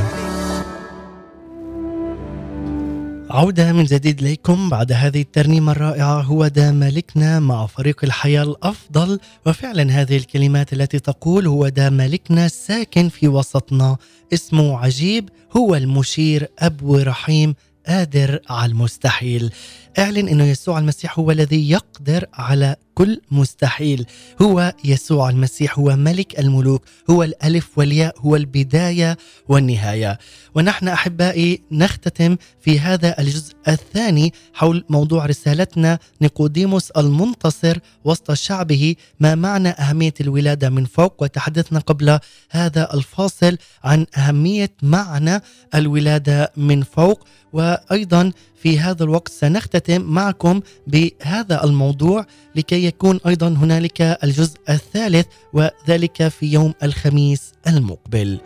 [3.29, 6.21] عودة من جديد إليكم بعد هذه الترنيمة الرائعة.
[6.21, 9.19] هو دا ملكنا مع فريق الحياة الأفضل.
[9.45, 13.97] وفعلا هذه الكلمات التي تقول هو دا ملكنا ساكن في وسطنا.
[14.33, 17.55] اسمه عجيب هو المشير أب ورحيم
[17.87, 19.51] قادر على المستحيل.
[19.99, 24.05] اعلن إنه يسوع المسيح هو الذي يقدر على كل مستحيل.
[24.41, 29.17] هو يسوع المسيح هو ملك الملوك هو الألف والياء هو البداية
[29.49, 30.19] والنهاية.
[30.55, 39.35] ونحن أحبائي نختتم في هذا الجزء الثاني حول موضوع رسالتنا نيقوديموس المنتصر وسط شعبه ما
[39.35, 41.23] معنى أهمية الولادة من فوق.
[41.23, 42.19] وتحدثنا قبل
[42.49, 45.41] هذا الفاصل عن أهمية معنى
[45.75, 47.27] الولادة من فوق.
[47.53, 48.31] وأيضا
[48.61, 56.45] في هذا الوقت سنختتم معكم بهذا الموضوع لكي يكون أيضا هنالك الجزء الثالث وذلك في
[56.45, 58.39] يوم الخميس المقبل.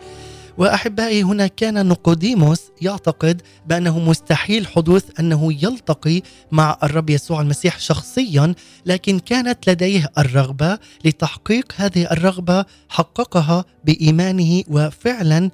[0.58, 8.54] وأحبائي هنا كان نقوديموس يعتقد بأنه مستحيل حدوث أنه يلتقي مع الرب يسوع المسيح شخصيا
[8.86, 15.50] لكن كانت لديه الرغبة لتحقيق هذه الرغبة حققها بإيمانه وفعلا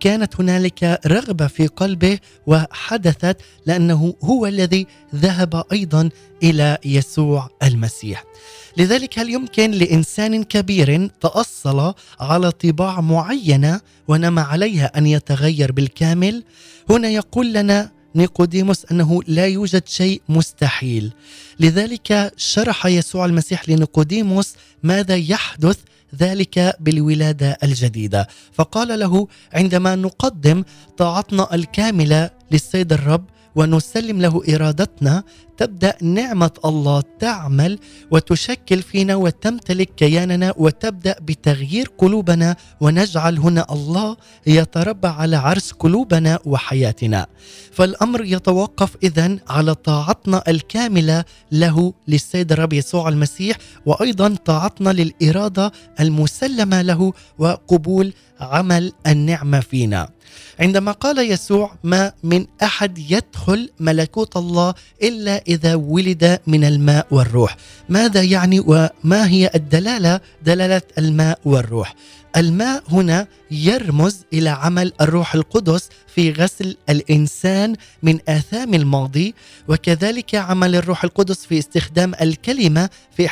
[0.00, 3.36] كانت هنالك رغبة في قلبه وحدثت
[3.66, 6.10] لأنه هو الذي ذهب أيضا
[6.42, 8.24] إلى يسوع المسيح.
[8.76, 16.44] لذلك هل يمكن لإنسان كبير تأصل على طباع معينة ونما عليها أن يتغير بالكامل؟
[16.90, 21.12] هنا يقول لنا نيقوديموس أنه لا يوجد شيء مستحيل.
[21.60, 25.78] لذلك شرح يسوع المسيح لنيقوديموس ماذا يحدث
[26.16, 28.28] ذلك بالولادة الجديدة.
[28.52, 30.64] فقال له عندما نقدم
[30.96, 33.24] طاعتنا الكامله للسيد الرب
[33.58, 35.14] ونسلم له إرادتنا.
[35.58, 37.72] تبدأ نعمة الله تعمل
[38.10, 47.26] وتشكل فينا وتمتلك كياننا وتبدأ بتغيير قلوبنا ونجعل هنا الله يتربع على عرش قلوبنا وحياتنا.
[47.72, 53.56] فالأمر يتوقف اذا على طاعتنا الكاملة له للسيد الرب يسوع المسيح
[53.86, 60.08] وأيضا طاعتنا للإرادة المسلمة له وقبول عمل النعمة فينا.
[60.60, 67.56] عندما قال يسوع ما من أحد يدخل ملكوت الله إلا إذا ولد من الماء والروح.
[67.88, 71.94] ماذا يعني وما هي الدلالة؟ دلالة الماء والروح.
[72.36, 79.34] الماء هنا يرمز إلى عمل الروح القدس في غسل الإنسان من آثام الماضي
[79.68, 83.28] وكذلك عمل الروح القدس في استخدام الكلمة في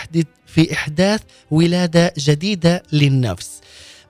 [0.47, 1.21] في إحداث
[1.51, 3.61] ولادة جديدة للنفس.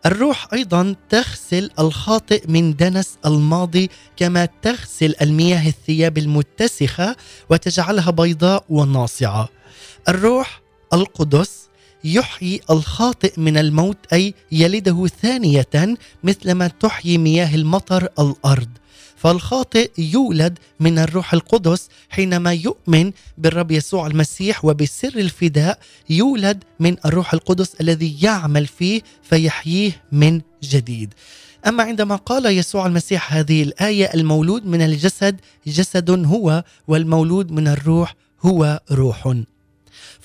[0.07, 7.17] الروح أيضا تغسل الخاطئ من دنس الماضي كما تغسل المياه الثياب المتسخة
[7.51, 9.49] وتجعلها بيضاء وناصعة.
[10.09, 11.69] الروح القدس
[12.05, 18.69] يحيي الخاطئ من الموت أي يلده ثانية مثلما تحيي مياه المطر الأرض.
[19.27, 25.79] فالخاطئ يولد من الروح القدس حينما يؤمن بالرب يسوع المسيح وبسر الفداء
[26.11, 31.15] يولد من الروح القدس الذي يعمل فيه فيحييه من جديد.
[31.67, 38.15] أما عندما قال يسوع المسيح هذه الآية المولود من الجسد جسد هو والمولود من الروح
[38.41, 39.35] هو روح.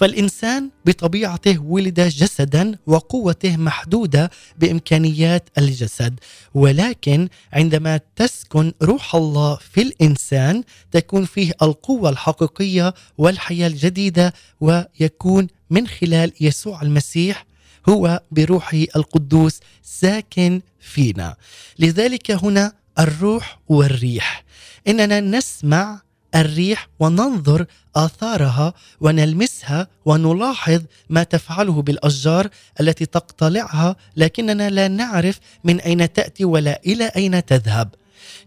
[0.02, 6.20] فالإنسان بطبيعته ولد جسدا وقوته محدودة بإمكانيات الجسد.
[6.54, 15.88] ولكن عندما تسكن روح الله في الإنسان تكون فيه القوة الحقيقية والحياة الجديدة ويكون من
[15.88, 17.46] خلال يسوع المسيح
[17.90, 21.36] هو بروحه القدوس ساكن فينا.
[21.80, 24.44] لذلك هنا الروح والريح.
[24.88, 26.02] إننا نسمع
[26.36, 27.66] الريح وننظر
[27.96, 32.50] آثارها ونلمسها ونلاحظ ما تفعله بالأشجار
[32.82, 37.90] التي تقتلعها لكننا لا نعرف من أين تأتي ولا إلى أين تذهب.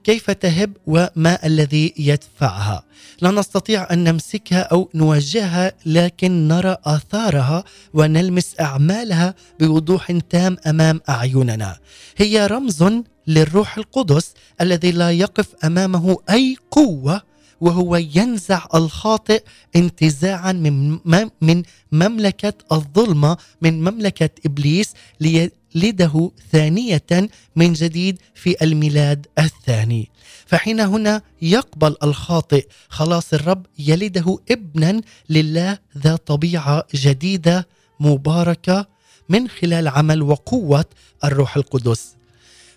[0.05, 2.85] كيف تهب وما الذي يدفعها؟
[3.21, 7.65] لا نستطيع أن نمسكها أو نواجهها لكن نرى آثارها
[7.95, 11.77] ونلمس أعمالها بوضوح تام أمام أعيننا.
[12.17, 12.85] هي رمز
[13.27, 17.23] للروح القدس الذي لا يقف أمامه أي قوة
[17.61, 19.45] وهو ينزع الخاطئ
[19.77, 20.99] انتزاعا من
[21.41, 30.11] من مملكة الظلمة من مملكة إبليس ليلده ثانية من جديد في الميلاد الثاني.
[30.47, 37.69] فحين هنا يقبل الخاطئ خلاص الرب يلده ابنا لله ذا طبيعة جديدة
[38.01, 38.87] مباركة
[39.29, 40.85] من خلال عمل وقوة
[41.25, 42.15] الروح القدس.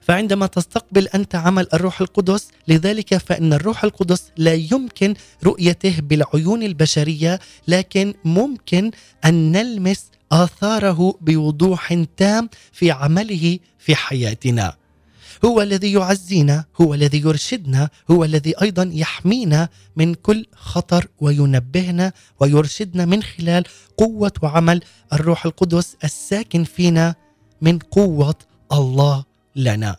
[0.07, 7.39] فعندما تستقبل أنت عمل الروح القدس لذلك فإن الروح القدس لا يمكن رؤيته بالعيون البشرية
[7.67, 8.91] لكن ممكن
[9.25, 14.75] أن نلمس آثاره بوضوح تام في عمله في حياتنا.
[15.45, 23.05] هو الذي يعزينا هو الذي يرشدنا هو الذي أيضا يحمينا من كل خطر وينبهنا ويرشدنا
[23.05, 23.63] من خلال
[23.97, 24.81] قوة وعمل
[25.13, 27.15] الروح القدس الساكن فينا
[27.61, 28.35] من قوة
[28.71, 29.95] الله لنا.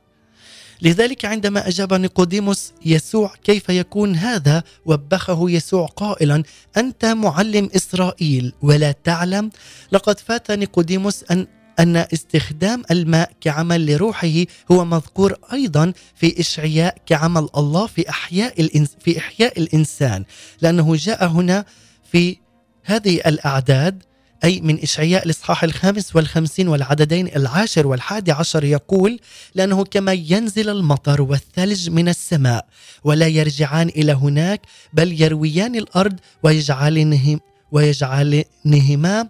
[0.83, 6.43] لذلك عندما أجاب نيقوديموس يسوع كيف يكون هذا وبخه يسوع قائلا
[6.77, 9.51] أنت معلم إسرائيل ولا تعلم؟
[9.93, 11.47] لقد فات نيقوديموس ان
[11.79, 18.97] أن استخدام الماء كعمل لروحه هو مذكور أيضا في إشعياء كعمل الله في أحياء الإنس
[19.01, 20.25] في إحياء الإنسان
[20.63, 21.65] لأنه جاء هنا
[22.13, 22.37] في
[22.85, 24.03] هذه الأعداد
[24.45, 29.21] أي من إشعياء الإصحاح الخامس والخمسين والعددين العاشر والحادي عشر يقول
[29.55, 32.67] لأنه كما ينزل المطر والثلج من السماء
[33.05, 34.61] ولا يرجعان إلى هناك
[34.93, 37.41] بل يرويان الأرض ويجعلنهم
[37.73, 39.29] ويجعلنهما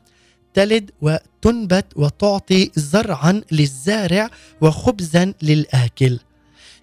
[0.54, 4.30] تلد وتنبت وتعطي زرعا للزارع
[4.60, 6.18] وخبزا للآكل.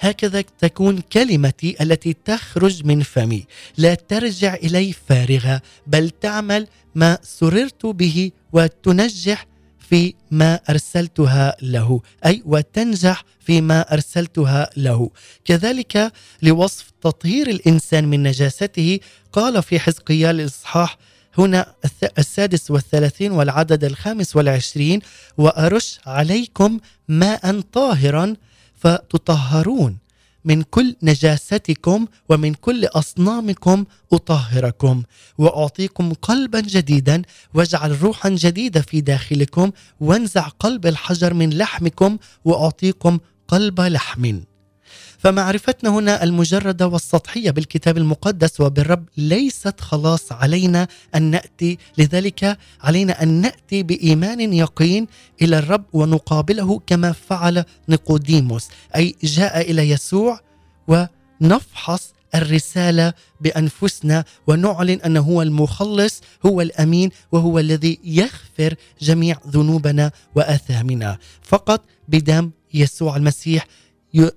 [0.09, 3.45] هكذا تكون كلمتي التي تخرج من فمي.
[3.77, 9.45] لا ترجع إلي فارغة بل تعمل ما سررت به وتنجح
[9.89, 12.01] في ما أرسلتها له.
[12.25, 15.09] أي وتنجح فيما أرسلتها له.
[15.45, 18.99] كذلك لوصف تطهير الإنسان من نجاسته
[19.33, 20.97] قال في حزقيال الإصحاح
[21.37, 21.75] هنا
[22.17, 24.99] السادس والثلاثين والعدد الخامس والعشرين
[25.37, 28.35] وأرش عليكم ماء طاهرا
[28.85, 29.97] فتطهرون.
[30.45, 35.03] من كل نجاستكم ومن كل أصنامكم أطهركم.
[35.37, 37.21] وأعطيكم قلبا جديدا
[37.53, 44.39] واجعل روحا جديدة في داخلكم وانزع قلب الحجر من لحمكم وأعطيكم قلب لحم.
[45.25, 53.27] فمعرفتنا هنا المجردة والسطحية بالكتاب المقدس وبالرب ليست خلاص علينا أن نأتي لذلك علينا أن
[53.41, 55.07] نأتي بإيمان يقين
[55.41, 58.67] إلى الرب ونقابله كما فعل نيقوديموس.
[58.95, 60.39] أي جاء إلى يسوع
[60.87, 71.17] ونفحص الرسالة بأنفسنا ونعلن أنه هو المخلص هو الأمين وهو الذي يغفر جميع ذنوبنا وآثامنا.
[71.41, 73.67] فقط بدم يسوع المسيح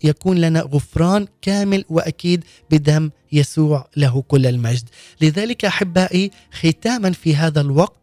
[0.05, 4.89] يكون لنا غفران كامل وأكيد بدم يسوع له كل المجد
[5.21, 7.99] لذلك أحبائي ختاما في هذا الوقت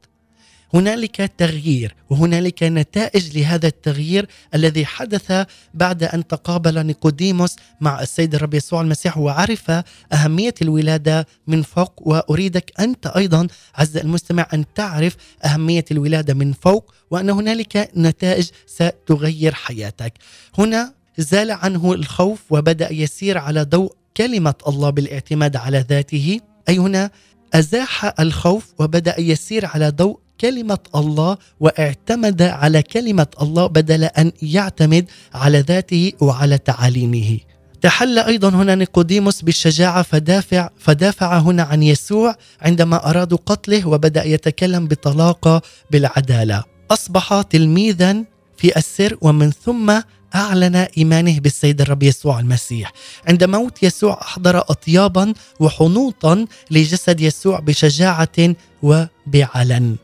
[0.74, 8.54] هنالك تغيير وهنالك نتائج لهذا التغيير الذي حدث بعد أن تقابل نيقوديموس مع السيد الرب
[8.54, 9.72] يسوع المسيح وعرف
[10.14, 15.16] أهمية الولادة من فوق وأريدك أنت أيضا عز المستمع أن تعرف
[15.46, 20.14] أهمية الولادة من فوق وأن هنالك نتائج ستغير حياتك.
[20.58, 26.40] هنا زال عنه الخوف وبدأ يسير على ضوء كلمة الله بالاعتماد على ذاته.
[26.70, 27.12] أي هنا؟
[27.54, 35.06] أزاح الخوف وبدأ يسير على ضوء كلمة الله واعتمد على كلمة الله بدل أن يعتمد
[35.34, 37.40] على ذاته وعلى تعاليمه.
[37.82, 44.88] تحلى أيضا هنا نيقوديموس بالشجاعة فدافع فدافع هنا عن يسوع عندما ارادوا قتله وبدأ يتكلم
[44.88, 45.62] بطلاقة
[45.92, 46.64] بالعدالة.
[46.92, 48.24] أصبح تلميذا
[48.58, 50.00] في السر ومن ثم
[50.36, 52.94] أعلن إيمانه بالسيد الرب يسوع المسيح.
[53.28, 59.96] عند موت يسوع أحضر اطيابا وحنوطا لجسد يسوع بشجاعة وبعلن.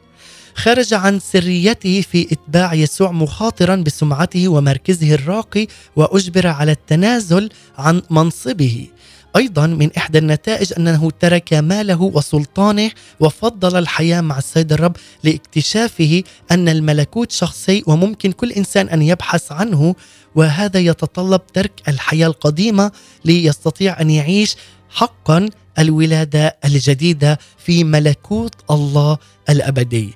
[0.56, 8.88] خرج عن سريته في إتباع يسوع مخاطرا بسمعته ومركزه الراقي وأجبر على التنازل عن منصبه.
[9.36, 16.70] أيضا من إحدى النتائج أنه ترك ماله وسلطانه وفضل الحياة مع السيد الرب لاكتشافه أن
[16.70, 19.96] الملكوت شخصي وممكن كل إنسان أن يبحث عنه
[20.36, 22.92] وهذا يتطلب ترك الحياة القديمة
[23.26, 24.56] ليستطيع أن يعيش
[24.90, 29.18] حقا الولادة الجديدة في ملكوت الله
[29.50, 30.14] الأبدي.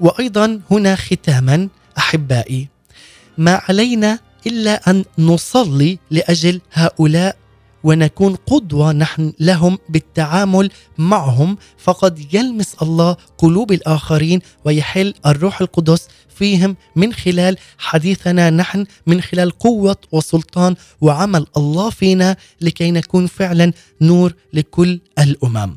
[0.00, 2.68] وأيضا هنا ختاما أحبائي
[3.38, 7.36] ما علينا إلا أن نصلي لأجل هؤلاء
[7.84, 16.76] ونكون قدوة نحن لهم بالتعامل معهم فقد يلمس الله قلوب الآخرين ويحل الروح القدس فيهم
[16.96, 24.34] من خلال حديثنا نحن من خلال قوة وسلطان وعمل الله فينا لكي نكون فعلا نور
[24.52, 25.76] لكل الأمم.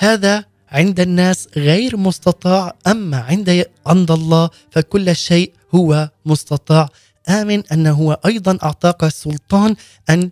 [0.00, 6.88] هذا عند الناس غير مستطاع أما عند عند الله فكل شيء هو مستطاع
[7.28, 9.76] آمن أنه هو أيضا أعطاك السلطان
[10.10, 10.30] أن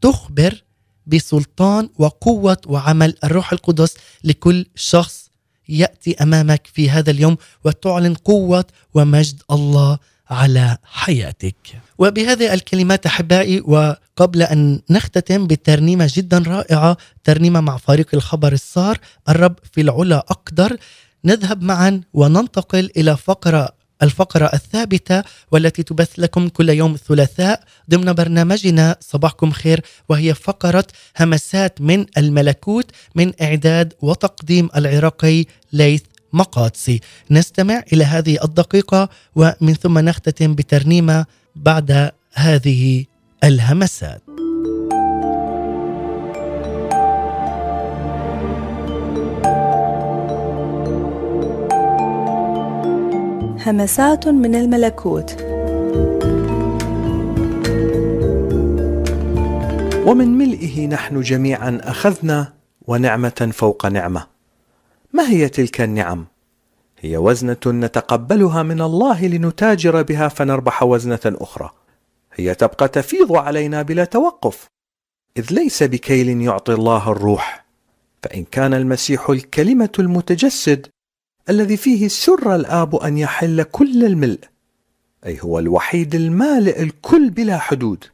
[0.00, 0.62] تخبر
[1.06, 3.94] بسلطان وقوة وعمل الروح القدس
[4.24, 5.30] لكل شخص
[5.68, 9.98] يأتي أمامك في هذا اليوم وتعلن قوة ومجد الله
[10.30, 11.56] على حياتك.
[11.98, 19.56] وبهذه الكلمات أحبائي وقبل أن نختتم بترنيمة جدا رائعة ترنيمة مع فريق الخبر الصار الرب
[19.72, 20.76] في العلا أقدر
[21.24, 25.22] نذهب معا وننتقل إلى فقرة الفقرة الثابتة
[25.52, 30.86] والتي تبث لكم كل يوم الثلاثاء ضمن برنامجنا صباحكم خير وهي فقرة
[31.16, 37.00] همسات من الملكوت من إعداد وتقديم العراقي ليث مقادسي.
[37.30, 41.26] نستمع إلى هذه الدقيقة ومن ثم نختتم بترنيمة
[41.56, 43.04] بعد هذه
[43.44, 44.35] الهمسات.
[53.66, 55.42] همسات من الملكوت.
[60.06, 62.52] ومن ملئه نحن جميعا أخذنا
[62.86, 64.26] ونعمة فوق نعمة.
[65.12, 66.26] ما هي تلك النعم؟
[67.00, 71.70] هي وزنة نتقبلها من الله لنتاجر بها فنربح وزنة أخرى.
[72.34, 74.66] هي تبقى تفيض علينا بلا توقف.
[75.36, 77.64] إذ ليس بكيل يعطي الله الروح.
[78.22, 80.86] فإن كان المسيح الكلمة المتجسد
[81.50, 84.38] الذي فيه سر الآب أن يحل كل الملء
[85.26, 88.04] أي هو الوحيد المالئ الكل بلا حدود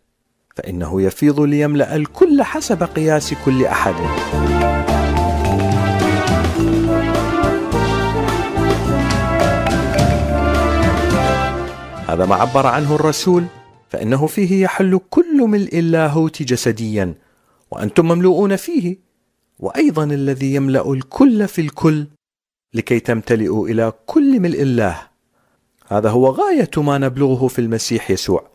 [0.56, 3.94] فإنه يفيض ليملأ الكل حسب قياس كل أحد.
[12.08, 13.44] هذا ما عبر عنه الرسول
[13.88, 17.14] فإنه فيه يحل كل ملء اللاهوت جسديا
[17.70, 18.96] وأنتم مملوءون فيه
[19.58, 22.06] وأيضا الذي يملأ الكل في الكل.
[22.74, 24.96] لكي تمتلئوا إلى كل ملء الله.
[25.88, 28.46] هذا هو غاية ما نبلغه في المسيح يسوع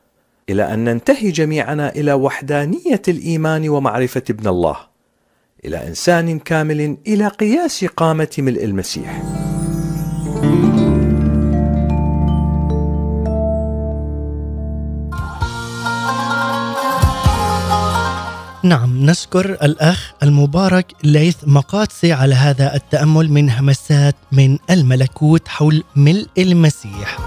[0.50, 4.78] إلى أن ننتهي جميعنا إلى وحدانية الإيمان ومعرفة ابن الله
[5.66, 9.24] إلى إنسان كامل إلى قياس قامة ملء المسيح.
[18.68, 26.28] نعم نشكر الأخ المبارك ليث مقاتسي على هذا التأمل من همسات من الملكوت حول ملء
[26.38, 27.18] المسيح.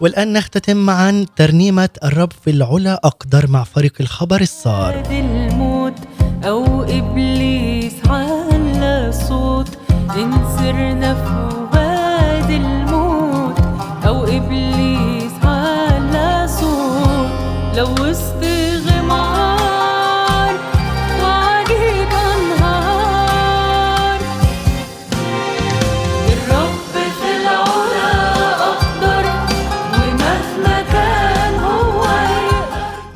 [0.00, 5.02] والآن نختتم معا ترنيمة الرب في العلا أقدر مع فريق الخبر الصار.
[5.10, 5.94] الموت
[6.44, 9.78] أو إبليس على صوت
[10.16, 11.14] إن سرنا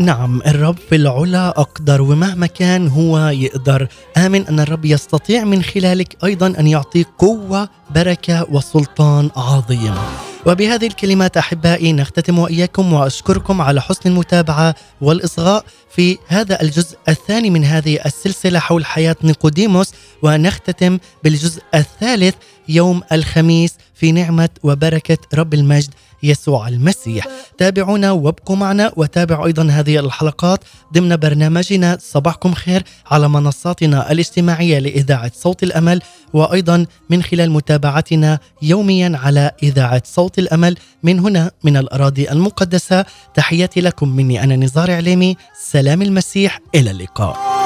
[0.04, 3.88] نعم الرب في العلا أقدر ومهما كان هو يقدر.
[4.16, 9.94] آمن أن الرب يستطيع من خلالك أيضا أن يعطيك قوة بركة وسلطان عظيم.
[10.46, 17.64] وبهذه الكلمات أحبائي نختتم وإياكم وأشكركم على حسن المتابعة والإصغاء في هذا الجزء الثاني من
[17.64, 19.92] هذه السلسلة حول حياة نيقوديموس.
[20.22, 22.34] ونختتم بالجزء الثالث
[22.68, 25.90] يوم الخميس في نعمة وبركة رب المجد.
[26.24, 27.26] يسوع المسيح.
[27.58, 30.64] تابعونا وابقوا معنا وتابعوا أيضا هذه الحلقات.
[30.94, 36.00] ضمن برنامجنا صباحكم خير على منصاتنا الاجتماعية لإذاعة صوت الأمل
[36.32, 40.76] وأيضا من خلال متابعتنا يوميا على إذاعة صوت الأمل.
[41.02, 43.04] من هنا من الأراضي المقدسة
[43.34, 45.36] تحياتي لكم مني أنا نزار عليمي.
[45.62, 47.63] سلام المسيح إلى اللقاء.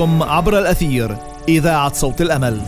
[0.00, 1.16] معكم عبر الأثير
[1.48, 2.60] إذاعة صوت الأمل.